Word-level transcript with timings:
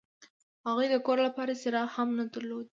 هغوی 0.67 0.87
د 0.91 0.95
کور 1.05 1.17
لپاره 1.27 1.59
څراغ 1.61 1.87
هم 1.95 2.09
نه 2.17 2.25
درلود 2.33 2.67